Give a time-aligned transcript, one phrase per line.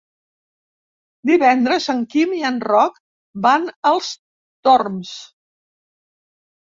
[1.31, 2.97] Divendres en Quim i en Roc
[3.47, 4.13] van als
[4.69, 5.15] Torms.